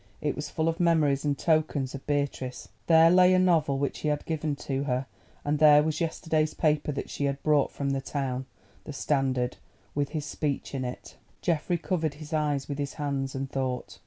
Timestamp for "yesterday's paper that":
6.01-7.07